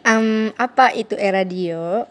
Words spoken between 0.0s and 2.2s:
Um, apa itu e-radio?